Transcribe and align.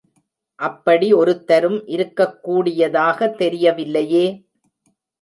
அப்படி 0.59 1.07
ஒருத்தரும் 1.13 1.77
இருக்கக்கூடியதாக 1.87 3.29
தெரியலியே! 3.41 4.25